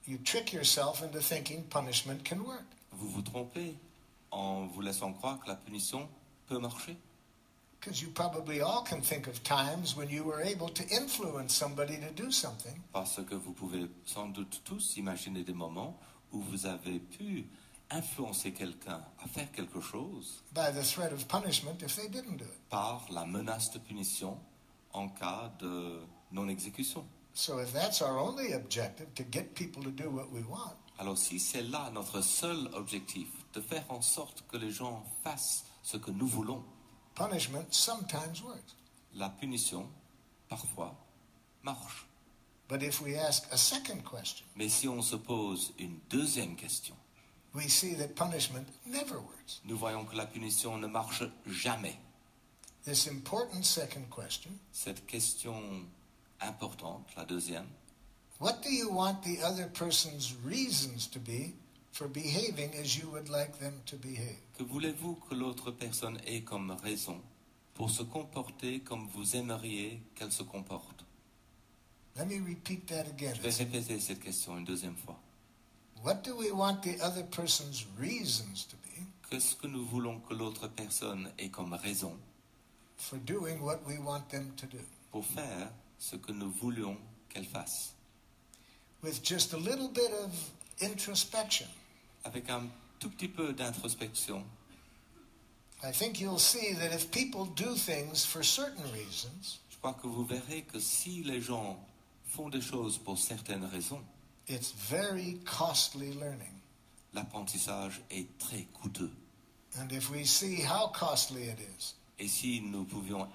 you 0.08 0.18
trick 0.24 0.54
yourself 0.54 1.02
into 1.04 1.20
thinking 1.20 1.64
punishment 1.64 2.24
can 2.24 2.40
work. 2.46 2.66
vous 2.94 3.10
vous 3.10 3.22
trompez 3.22 3.76
en 4.32 4.66
vous 4.68 4.82
laissant 4.82 5.14
croire 5.14 5.40
que 5.40 5.48
la 5.50 5.56
punition 5.56 6.08
peut 6.48 6.60
marcher. 6.60 6.96
Because 7.80 8.00
you 8.02 8.10
probably 8.12 8.62
all 8.62 8.84
can 8.84 9.02
think 9.02 9.28
of 9.28 9.42
times 9.44 9.96
when 9.98 10.08
you 10.08 10.24
were 10.24 10.42
able 10.44 10.70
to 10.70 10.84
influence 10.92 11.52
somebody 11.56 11.98
to 11.98 12.12
do 12.12 12.30
something 12.32 12.80
Parce 12.94 13.20
que 13.28 13.34
vous 13.36 13.54
pouvez 13.54 13.88
sans 14.06 14.28
doute 14.28 14.62
tous 14.64 14.98
imaginer 14.98 15.44
des 15.44 15.54
moments 15.54 15.98
où 16.32 16.40
vous 16.42 16.68
avez 16.68 17.00
pu 17.00 17.48
influencer 17.92 18.54
quelqu'un 18.54 19.02
à 19.24 19.28
faire 19.28 19.52
quelque 19.52 19.82
chose 19.82 20.44
by 20.54 20.72
the 20.74 20.84
threat 20.84 21.12
of 21.12 21.26
punishment 21.28 21.82
if 21.84 21.96
they 21.96 22.08
didn't 22.10 22.38
do 22.38 22.46
it. 22.46 22.70
par 22.70 23.06
la 23.12 23.26
menace 23.26 23.72
de 23.72 23.80
punition 23.80 24.38
en 24.94 25.10
cas 25.10 25.52
de 25.60 26.00
non-exécution. 26.32 27.06
So 27.34 27.60
if 27.60 27.72
that's 27.74 28.02
our 28.02 28.18
only 28.18 28.54
objective, 28.54 29.08
to 29.16 29.24
get 29.32 29.54
people 29.56 29.82
to 29.84 29.92
do 29.92 30.10
what 30.10 30.30
we 30.32 30.44
want, 30.50 30.76
Alors 31.00 31.18
si 31.18 31.40
c'est 31.40 31.64
là 31.64 31.90
notre 31.94 32.22
seul 32.22 32.70
objectif, 32.74 33.28
de 33.54 33.62
faire 33.62 33.84
en 33.90 34.02
sorte 34.02 34.44
que 34.52 34.58
les 34.58 34.72
gens 34.72 35.04
fassent 35.24 35.66
ce 35.82 35.98
que 35.98 36.12
nous 36.12 36.28
voulons, 36.28 36.64
punishment 37.16 37.66
sometimes 37.72 38.42
works. 38.44 38.76
la 39.16 39.30
punition, 39.30 39.90
parfois, 40.50 40.94
marche. 41.64 42.06
But 42.70 42.84
if 42.84 43.02
we 43.02 43.16
ask 43.18 43.48
a 43.52 43.58
second 43.58 44.02
question, 44.10 44.46
Mais 44.56 44.70
si 44.70 44.88
on 44.88 45.02
se 45.02 45.16
pose 45.18 45.74
une 45.80 46.00
deuxième 46.10 46.56
question, 46.56 46.96
we 47.54 47.68
see 47.68 47.94
that 47.96 48.16
punishment 48.16 48.68
never 48.86 49.16
works. 49.20 49.62
nous 49.66 49.78
voyons 49.78 50.06
que 50.06 50.16
la 50.16 50.26
punition 50.26 50.78
ne 50.78 50.88
marche 50.88 51.24
jamais. 51.48 51.98
This 52.84 53.08
important 53.08 53.64
second 53.64 54.06
question 54.10 54.52
Cette 54.72 55.06
question 55.06 55.86
importante, 56.40 57.06
la 57.16 57.26
deuxième, 57.26 57.68
what 58.40 58.62
do 58.64 58.70
you 58.72 58.90
want 58.90 59.22
the 59.24 59.40
other 59.44 59.68
person's 59.68 60.34
reasons 60.44 61.08
to 61.12 61.20
be 61.20 61.54
for 61.92 62.08
behaving 62.08 62.74
as 62.82 62.98
you 62.98 63.10
would 63.12 63.30
like 63.30 63.60
them 63.60 63.74
to 63.86 63.96
behave? 63.98 64.38
que 64.58 64.64
voulez-vous 64.64 65.16
que 65.30 65.36
l'autre 65.36 65.72
personne 65.72 66.20
ait 66.26 66.42
comme 66.42 66.72
raison 66.82 67.22
pour 67.76 67.90
se 67.92 68.02
comporter 68.04 68.80
comme 68.80 69.08
vous 69.10 69.36
aimeriez 69.36 70.02
qu'elle 70.16 70.32
se 70.32 70.44
comporte? 70.44 71.06
Let 72.18 72.26
me 72.26 72.40
repeat 72.48 72.88
that 72.88 73.08
again. 73.08 73.34
Je 73.36 73.42
vais 73.42 73.52
répéter 73.52 74.00
cette 74.00 74.20
question 74.20 74.58
une 74.58 74.66
deuxième 74.66 74.98
fois. 74.98 75.20
What 76.04 76.24
do 76.24 76.36
we 76.36 76.52
want 76.52 76.82
the 76.82 77.00
other 77.02 77.24
person's 77.24 77.86
reasons 78.00 78.66
to 78.66 78.76
be? 78.78 79.06
Qu'est-ce 79.30 79.56
que 79.56 79.68
nous 79.68 79.86
voulons 79.86 80.20
que 80.28 80.34
l'autre 80.34 80.68
personne 80.68 81.32
ait 81.38 81.50
comme 81.50 81.74
raison. 81.74 82.18
For 82.98 83.18
doing 83.20 83.62
what 83.62 83.86
we 83.88 83.98
want 84.00 84.30
them 84.30 84.54
to 84.58 84.66
do? 84.66 84.80
pour 85.12 85.26
faire 85.26 85.70
ce 86.00 86.16
que 86.16 86.32
nous 86.32 86.52
voulions 86.52 86.98
qu'elle 87.30 87.46
fasse. 87.46 87.94
With 89.04 89.22
just 89.24 89.54
a 89.54 89.58
little 89.58 89.90
bit 89.90 90.12
of 90.24 90.32
introspection, 90.82 91.68
Avec 92.24 92.50
un 92.50 92.70
tout 93.00 93.10
petit 93.10 93.28
peu 93.28 93.52
d'introspection, 93.54 94.44
I 95.84 95.92
think 95.92 96.20
you'll 96.20 96.40
see 96.40 96.74
that 96.76 96.94
if 96.94 97.10
people 97.12 97.46
do 97.46 97.76
things 97.76 98.24
for 98.24 98.44
certain 98.44 98.84
reasons, 98.94 99.60
je 99.70 99.78
crois 99.78 99.94
que 99.94 100.08
vous 100.08 100.24
verrez 100.24 100.62
que 100.64 100.80
si 100.80 101.24
les 101.24 101.42
gens 101.42 101.78
font 102.26 102.50
des 102.50 102.62
choses 102.62 103.00
pour 103.00 103.18
certaines 103.18 103.66
raisons, 103.66 104.02
it's 104.48 104.72
very 104.90 105.40
costly 105.46 106.14
learning. 106.14 106.54
l'apprentissage 107.14 108.02
est 108.10 108.28
très 108.40 108.66
coûteux. 108.74 109.12
And 109.80 109.92
if 109.92 110.10
we 110.10 110.26
see 110.26 110.62
how 110.62 110.88
costly 110.94 111.44
it 111.50 111.60
is, 111.60 111.96
Et 112.20 112.28
si 112.28 112.62
nous 112.62 112.84
pouvions 112.86 113.28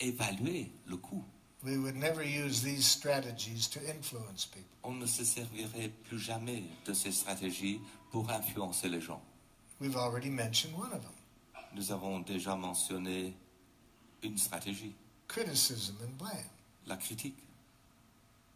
évaluer 0.00 0.70
le 0.86 0.96
coût, 0.96 1.24
we 1.64 1.76
would 1.76 1.94
never 1.96 2.22
use 2.24 2.62
these 2.62 2.84
strategies 2.86 3.68
to 3.68 3.80
influence 3.88 4.46
people. 4.46 4.68
on 4.84 4.94
ne 4.94 5.06
se 5.06 5.24
servirait 5.24 5.88
plus 6.08 6.18
jamais 6.18 6.62
de 6.86 6.92
ces 6.94 7.12
stratégies 7.12 7.80
pour 8.10 8.30
influencer 8.30 8.88
les 8.88 9.00
gens. 9.00 9.22
We've 9.80 9.96
already 9.96 10.30
mentioned 10.30 10.74
one 10.76 10.92
of 10.92 11.00
them 11.02 11.12
Nous 11.74 11.90
avons 11.92 12.20
déjà 12.20 12.54
mentionné 12.56 13.34
une 14.22 14.38
stratégie, 14.38 14.94
criticism 15.28 15.96
and 16.02 16.16
blame. 16.18 16.48
la 16.86 16.96
critique. 16.96 17.36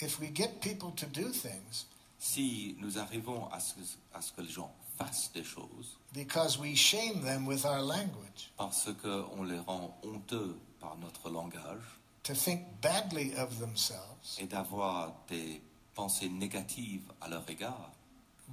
If 0.00 0.20
we 0.20 0.28
get 0.34 0.60
people 0.60 0.92
to 0.96 1.06
do 1.06 1.30
things 1.30 1.86
Si 2.18 2.76
nous 2.80 2.98
arrivons 2.98 3.46
à 3.52 3.60
ce, 3.60 3.74
à 4.14 4.22
ce 4.22 4.32
que 4.32 4.40
les 4.40 4.48
gens 4.50 4.74
fassent 4.98 5.30
des 5.32 5.44
choses 5.44 5.98
because 6.14 6.58
we 6.58 6.74
shame 6.74 7.22
them 7.22 7.46
with 7.46 7.64
our 7.66 7.82
language, 7.82 8.50
parce 8.56 8.88
qu'on 9.02 9.44
les 9.44 9.58
rend 9.58 9.96
honteux 10.02 10.58
par 10.80 10.96
notre 10.96 11.28
langage 11.28 11.82
to 12.22 12.34
think 12.34 12.62
badly 12.80 13.34
of 13.36 13.58
themselves, 13.58 14.38
et 14.38 14.46
d'avoir 14.46 15.14
des 15.28 15.60
pensées 15.94 16.28
négatives 16.30 17.12
à 17.20 17.28
leur 17.28 17.48
égard, 17.50 17.90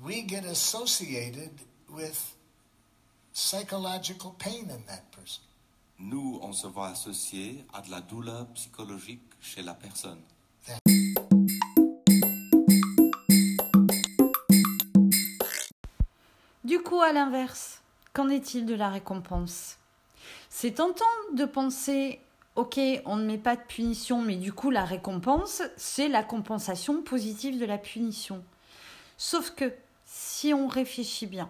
we 0.02 0.28
get 0.28 0.46
associated 0.46 1.52
with 1.90 2.36
psychological 3.34 4.34
pain 4.38 4.70
in 4.70 4.84
that 4.88 5.10
person. 5.12 5.42
nous, 6.00 6.40
on 6.42 6.52
se 6.52 6.68
voit 6.68 6.90
associés 6.90 7.66
à 7.74 7.82
de 7.82 7.90
la 7.92 8.02
douleur 8.02 8.46
psychologique 8.54 9.22
chez 9.40 9.62
la 9.62 9.74
personne. 9.74 10.22
À 17.02 17.14
l'inverse, 17.14 17.82
qu'en 18.14 18.30
est-il 18.30 18.66
de 18.66 18.76
la 18.76 18.90
récompense? 18.90 19.78
C'est 20.50 20.76
tentant 20.76 21.06
de 21.34 21.46
penser, 21.46 22.22
ok, 22.56 22.80
on 23.06 23.16
ne 23.16 23.26
met 23.26 23.38
pas 23.38 23.56
de 23.56 23.62
punition, 23.62 24.22
mais 24.22 24.36
du 24.36 24.54
coup, 24.54 24.70
la 24.70 24.86
récompense, 24.86 25.64
c'est 25.78 26.08
la 26.08 26.24
compensation 26.24 27.02
positive 27.02 27.60
de 27.60 27.66
la 27.66 27.78
punition. 27.78 28.44
Sauf 29.18 29.52
que, 29.52 29.74
si 30.06 30.54
on 30.54 30.68
réfléchit 30.68 31.28
bien, 31.28 31.50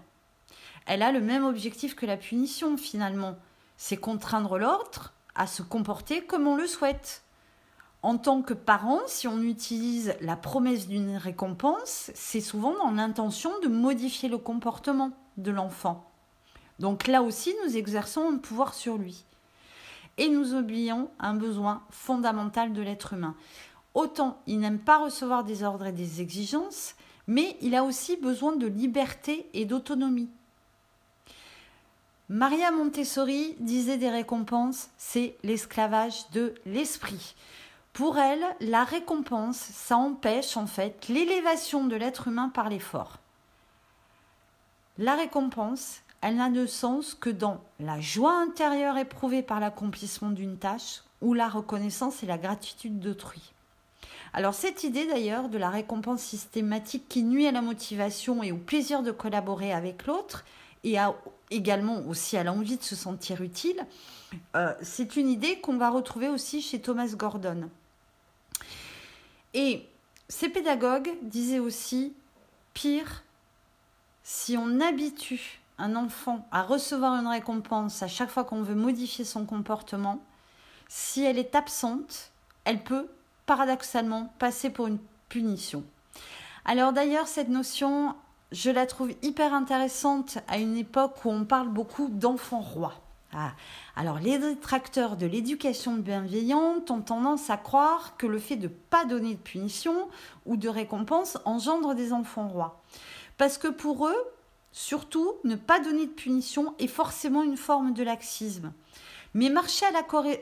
elle 0.85 1.01
a 1.01 1.11
le 1.11 1.21
même 1.21 1.45
objectif 1.45 1.95
que 1.95 2.05
la 2.05 2.17
punition 2.17 2.77
finalement, 2.77 3.35
c'est 3.77 3.97
contraindre 3.97 4.57
l'autre 4.57 5.13
à 5.35 5.47
se 5.47 5.61
comporter 5.61 6.23
comme 6.23 6.47
on 6.47 6.55
le 6.55 6.67
souhaite. 6.67 7.23
En 8.01 8.17
tant 8.17 8.41
que 8.41 8.53
parent, 8.53 8.99
si 9.07 9.27
on 9.27 9.41
utilise 9.41 10.15
la 10.19 10.35
promesse 10.35 10.87
d'une 10.87 11.15
récompense, 11.15 12.11
c'est 12.13 12.41
souvent 12.41 12.73
dans 12.77 12.91
l'intention 12.91 13.51
de 13.61 13.69
modifier 13.69 14.27
le 14.27 14.37
comportement 14.37 15.11
de 15.37 15.51
l'enfant. 15.51 16.09
Donc 16.79 17.07
là 17.07 17.21
aussi, 17.21 17.55
nous 17.65 17.77
exerçons 17.77 18.29
un 18.33 18.37
pouvoir 18.37 18.73
sur 18.73 18.97
lui. 18.97 19.25
Et 20.17 20.29
nous 20.29 20.53
oublions 20.53 21.09
un 21.19 21.33
besoin 21.33 21.83
fondamental 21.89 22.73
de 22.73 22.81
l'être 22.81 23.13
humain. 23.13 23.35
Autant 23.93 24.41
il 24.47 24.59
n'aime 24.59 24.79
pas 24.79 24.97
recevoir 24.97 25.43
des 25.43 25.63
ordres 25.63 25.87
et 25.87 25.91
des 25.91 26.21
exigences, 26.21 26.95
mais 27.27 27.57
il 27.61 27.75
a 27.75 27.83
aussi 27.83 28.17
besoin 28.17 28.55
de 28.55 28.67
liberté 28.67 29.47
et 29.53 29.65
d'autonomie. 29.65 30.29
Maria 32.29 32.71
Montessori 32.71 33.55
disait 33.59 33.97
des 33.97 34.09
récompenses, 34.09 34.89
c'est 34.97 35.35
l'esclavage 35.43 36.29
de 36.31 36.55
l'esprit. 36.65 37.35
Pour 37.91 38.17
elle, 38.17 38.43
la 38.59 38.83
récompense, 38.83 39.57
ça 39.57 39.97
empêche 39.97 40.57
en 40.57 40.65
fait 40.65 41.07
l'élévation 41.09 41.85
de 41.85 41.95
l'être 41.95 42.27
humain 42.27 42.49
par 42.49 42.69
l'effort. 42.69 43.19
La 44.97 45.15
récompense, 45.15 46.01
elle 46.21 46.35
n'a 46.35 46.49
de 46.49 46.65
sens 46.67 47.15
que 47.15 47.29
dans 47.29 47.61
la 47.79 47.99
joie 47.99 48.39
intérieure 48.39 48.97
éprouvée 48.97 49.41
par 49.41 49.59
l'accomplissement 49.59 50.29
d'une 50.29 50.57
tâche 50.57 51.01
ou 51.21 51.33
la 51.33 51.49
reconnaissance 51.49 52.21
et 52.21 52.27
la 52.27 52.37
gratitude 52.37 52.99
d'autrui. 52.99 53.53
Alors 54.33 54.53
cette 54.53 54.83
idée 54.83 55.05
d'ailleurs 55.05 55.49
de 55.49 55.57
la 55.57 55.69
récompense 55.69 56.21
systématique 56.21 57.07
qui 57.09 57.23
nuit 57.23 57.47
à 57.47 57.51
la 57.51 57.61
motivation 57.61 58.43
et 58.43 58.51
au 58.51 58.57
plaisir 58.57 59.03
de 59.03 59.11
collaborer 59.11 59.73
avec 59.73 60.05
l'autre 60.05 60.43
et 60.83 60.97
également 61.49 61.99
aussi 62.07 62.35
à 62.37 62.43
l'envie 62.43 62.77
de 62.77 62.83
se 62.83 62.95
sentir 62.95 63.41
utile, 63.41 63.85
euh, 64.55 64.73
c'est 64.81 65.15
une 65.15 65.29
idée 65.29 65.59
qu'on 65.59 65.77
va 65.77 65.89
retrouver 65.89 66.27
aussi 66.27 66.61
chez 66.61 66.81
Thomas 66.81 67.13
Gordon. 67.15 67.69
Et 69.53 69.85
ces 70.27 70.49
pédagogues 70.49 71.11
disaient 71.21 71.59
aussi, 71.59 72.13
pire, 72.73 73.23
si 74.23 74.57
on 74.57 74.79
habitue 74.79 75.59
un 75.77 75.95
enfant 75.95 76.47
à 76.51 76.63
recevoir 76.63 77.13
une 77.15 77.27
récompense 77.27 78.01
à 78.03 78.07
chaque 78.07 78.29
fois 78.29 78.45
qu'on 78.45 78.61
veut 78.61 78.75
modifier 78.75 79.25
son 79.25 79.45
comportement, 79.45 80.19
si 80.87 81.23
elle 81.23 81.37
est 81.37 81.55
absente, 81.55 82.31
elle 82.63 82.83
peut 82.83 83.07
paradoxalement 83.45 84.33
passer 84.39 84.69
pour 84.69 84.87
une 84.87 84.99
punition. 85.27 85.83
Alors 86.65 86.93
d'ailleurs, 86.93 87.27
cette 87.27 87.49
notion, 87.49 88.15
je 88.51 88.69
la 88.69 88.85
trouve 88.85 89.13
hyper 89.21 89.53
intéressante 89.53 90.37
à 90.47 90.57
une 90.57 90.77
époque 90.77 91.25
où 91.25 91.29
on 91.29 91.43
parle 91.43 91.69
beaucoup 91.69 92.07
d'enfants 92.07 92.61
rois. 92.61 93.03
Ah. 93.35 93.53
Alors 93.95 94.19
les 94.19 94.37
détracteurs 94.37 95.17
de 95.17 95.25
l'éducation 95.25 95.95
bienveillante 95.95 96.91
ont 96.91 97.01
tendance 97.01 97.49
à 97.49 97.57
croire 97.57 98.15
que 98.17 98.27
le 98.27 98.37
fait 98.37 98.55
de 98.55 98.67
ne 98.67 98.73
pas 98.73 99.05
donner 99.05 99.33
de 99.33 99.39
punition 99.39 100.07
ou 100.45 100.55
de 100.55 100.69
récompense 100.69 101.39
engendre 101.43 101.95
des 101.95 102.13
enfants 102.13 102.47
rois. 102.47 102.83
Parce 103.43 103.57
que 103.57 103.67
pour 103.67 104.07
eux, 104.07 104.33
Surtout, 104.71 105.33
ne 105.43 105.55
pas 105.55 105.79
donner 105.79 106.07
de 106.07 106.11
punition 106.11 106.73
est 106.79 106.87
forcément 106.87 107.43
une 107.43 107.57
forme 107.57 107.93
de 107.93 108.01
laxisme. 108.01 108.73
Mais 109.35 109.49
marcher 109.49 109.85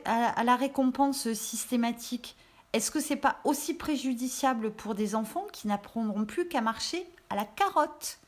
à 0.06 0.44
la, 0.44 0.56
récompense 0.56 1.34
systématique, 1.34 2.38
est-ce 2.72 2.92
que 2.92 3.02
c'est 3.02 3.18
pas 3.18 3.40
aussi 3.44 3.74
préjudiciable 3.74 4.72
pour 4.72 4.96
des 4.96 5.16
enfants 5.16 5.48
qui 5.52 5.68
n'apprendront 5.68 6.26
plus 6.26 6.48
qu'à 6.48 6.62
marcher 6.62 7.06
à 7.30 7.36
la 7.36 7.44
carotte? 7.44 8.20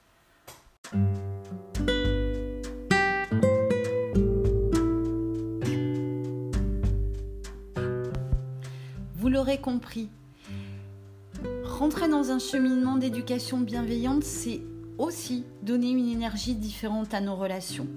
Vous 9.16 9.30
l'aurez 9.30 9.62
compris, 9.62 10.10
rentrer 11.64 12.10
dans 12.10 12.32
un 12.32 12.40
cheminement 12.40 12.98
d'éducation 12.98 13.62
bienveillante, 13.62 14.26
c'est 14.26 14.62
aussi 14.98 15.46
donner 15.62 15.92
une 15.92 16.10
énergie 16.10 16.56
différente 16.56 17.14
à 17.14 17.22
nos 17.22 17.36
relations. 17.36 17.88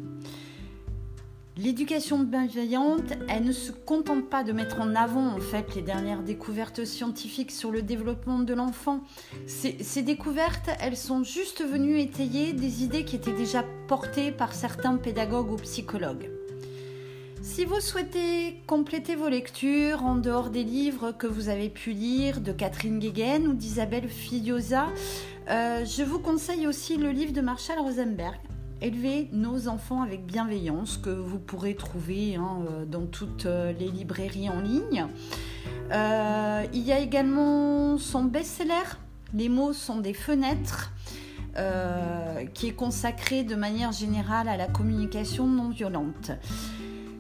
L'éducation 1.59 2.19
bienveillante, 2.19 3.15
elle 3.31 3.45
ne 3.45 3.53
se 3.53 3.73
contente 3.73 4.29
pas 4.29 4.45
de 4.45 4.53
mettre 4.53 4.79
en 4.79 4.95
avant 4.95 5.27
en 5.29 5.41
fait 5.41 5.75
les 5.75 5.81
dernières 5.81 6.23
découvertes 6.23 6.85
scientifiques 6.85 7.51
sur 7.51 7.71
le 7.71 7.81
développement 7.81 8.41
de 8.41 8.53
l'enfant. 8.53 9.01
Ces, 9.47 9.83
ces, 9.83 10.03
découvertes, 10.03 10.69
elles 10.81 10.99
sont 10.99 11.25
juste 11.25 11.65
venues 11.65 11.99
étayer 11.99 12.53
des 12.53 12.85
idées 12.85 13.07
qui 13.07 13.17
étaient 13.17 13.33
déjà 13.33 13.65
portées 13.89 14.33
par 14.33 14.53
certains 14.53 14.99
pédagogues 14.99 15.53
ou 15.53 15.57
psychologues. 15.57 16.36
Si 17.47 17.65
vous 17.65 17.81
souhaitez 17.81 18.61
compléter 18.67 19.15
vos 19.15 19.29
lectures 19.29 20.03
en 20.03 20.17
dehors 20.17 20.51
des 20.51 20.65
livres 20.65 21.13
que 21.13 21.29
vous 21.29 21.49
avez 21.49 21.71
pu 21.71 21.93
lire 21.93 22.41
de 22.41 22.51
Catherine 22.51 22.99
Guéguen 22.99 23.47
ou 23.47 23.55
d'Isabelle 23.55 24.09
Filiosa, 24.09 24.89
euh, 25.49 25.85
je 25.85 26.03
vous 26.03 26.19
conseille 26.19 26.67
aussi 26.67 26.97
le 26.97 27.11
livre 27.11 27.33
de 27.33 27.41
Marshall 27.41 27.79
Rosenberg, 27.79 28.35
Élever 28.83 29.29
nos 29.33 29.69
enfants 29.69 30.03
avec 30.03 30.27
bienveillance, 30.27 30.99
que 30.99 31.09
vous 31.09 31.39
pourrez 31.39 31.77
trouver 31.77 32.35
hein, 32.35 32.65
euh, 32.69 32.85
dans 32.85 33.07
toutes 33.07 33.47
euh, 33.47 33.73
les 33.73 33.89
librairies 33.89 34.51
en 34.51 34.61
ligne. 34.61 35.07
il 35.93 36.83
y 36.83 36.93
a 36.93 36.99
également 36.99 37.97
son 37.97 38.25
best-seller, 38.25 38.99
Les 39.33 39.49
mots 39.49 39.73
sont 39.73 39.99
des 40.01 40.15
fenêtres, 40.15 40.93
qui 42.53 42.69
est 42.69 42.75
consacré 42.77 43.45
de 43.45 43.55
manière 43.55 43.93
générale 43.93 44.49
à 44.49 44.59
la 44.59 44.67
communication 44.67 45.47
non 45.47 45.71
violente. 45.71 46.33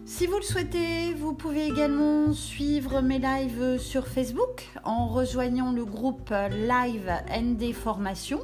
Si 0.08 0.28
vous 0.28 0.36
le 0.36 0.42
souhaitez, 0.42 1.14
vous 1.14 1.34
pouvez 1.34 1.66
également 1.66 2.32
suivre 2.32 3.00
mes 3.00 3.18
lives 3.18 3.78
sur 3.78 4.06
Facebook 4.06 4.68
en 4.84 5.08
rejoignant 5.08 5.72
le 5.72 5.84
groupe 5.84 6.30
Live 6.30 7.10
ND 7.36 7.74
Formation 7.74 8.38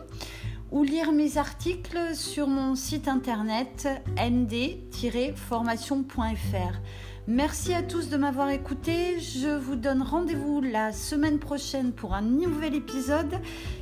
ou 0.72 0.82
lire 0.82 1.12
mes 1.12 1.38
articles 1.38 2.16
sur 2.16 2.48
mon 2.48 2.74
site 2.74 3.06
internet 3.06 3.88
nd-formation.fr. 4.18 6.80
Merci 7.28 7.74
à 7.74 7.84
tous 7.84 8.08
de 8.08 8.16
m'avoir 8.16 8.50
écouté. 8.50 9.20
Je 9.20 9.56
vous 9.56 9.76
donne 9.76 10.02
rendez-vous 10.02 10.62
la 10.62 10.90
semaine 10.90 11.38
prochaine 11.38 11.92
pour 11.92 12.12
un 12.12 12.22
nouvel 12.22 12.74
épisode 12.74 13.38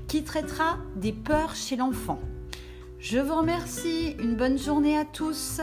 qui 0.06 0.22
traitera 0.22 0.76
des 0.96 1.12
peurs 1.12 1.54
chez 1.54 1.76
l'enfant. 1.76 2.20
Je 2.98 3.18
vous 3.18 3.36
remercie. 3.36 4.16
Une 4.18 4.36
bonne 4.36 4.58
journée 4.58 4.98
à 4.98 5.06
tous. 5.06 5.62